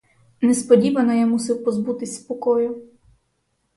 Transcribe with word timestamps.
Несподівано 0.41 1.13
я 1.13 1.25
мусив 1.27 1.63
позбутись 1.63 2.15
спокою. 2.15 2.87